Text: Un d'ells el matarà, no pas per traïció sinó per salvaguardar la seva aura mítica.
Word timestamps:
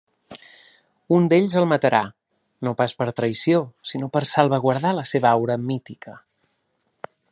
Un 1.17 1.27
d'ells 1.33 1.55
el 1.61 1.67
matarà, 1.73 1.99
no 2.69 2.73
pas 2.81 2.97
per 3.01 3.09
traïció 3.21 3.63
sinó 3.93 4.13
per 4.17 4.27
salvaguardar 4.33 4.97
la 5.01 5.09
seva 5.15 5.35
aura 5.37 5.63
mítica. 5.71 6.21